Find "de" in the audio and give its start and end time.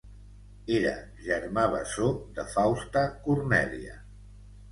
2.39-2.45